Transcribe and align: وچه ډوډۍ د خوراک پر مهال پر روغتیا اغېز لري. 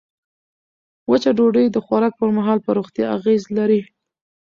وچه 1.09 1.31
ډوډۍ 1.37 1.65
د 1.71 1.77
خوراک 1.85 2.13
پر 2.19 2.29
مهال 2.37 2.59
پر 2.65 2.73
روغتیا 2.79 3.05
اغېز 3.17 3.41
لري. 3.57 3.81